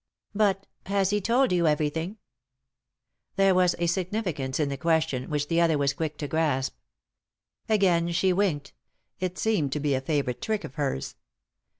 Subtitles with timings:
[0.33, 2.17] "But— has he told you everything?"
[3.35, 6.75] There was a significance in the question which the other was quick to grasp
[7.69, 8.73] Again she winked—
[9.19, 11.17] it seemed to be a favourite trick of hers.